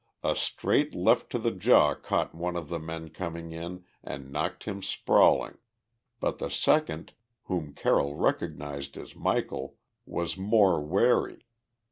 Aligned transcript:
A 0.23 0.35
straight 0.35 0.95
left 0.95 1.29
to 1.29 1.37
the 1.37 1.51
jaw 1.51 1.93
caught 1.93 2.33
one 2.33 2.55
of 2.55 2.69
the 2.69 2.79
men 2.79 3.09
coming 3.09 3.51
in 3.51 3.85
and 4.03 4.31
knocked 4.31 4.63
him 4.63 4.81
sprawling, 4.81 5.59
but 6.19 6.39
the 6.39 6.49
second, 6.49 7.13
whom 7.43 7.73
Carroll 7.75 8.15
recognized 8.15 8.97
as 8.97 9.15
Michel, 9.15 9.75
was 10.07 10.37
more 10.37 10.81
wary. 10.83 11.45